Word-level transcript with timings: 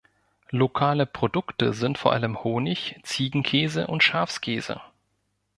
Lokale 0.49 1.05
Produkte 1.05 1.73
sind 1.73 1.99
vor 1.99 2.11
allem 2.11 2.43
Honig, 2.43 2.99
Ziegenkäse 3.03 3.85
und 3.85 4.01
Schafskäse. 4.01 4.81